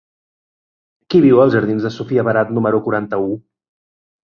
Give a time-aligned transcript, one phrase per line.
[1.15, 3.31] Qui viu als jardins de Sofia Barat número quaranta-u?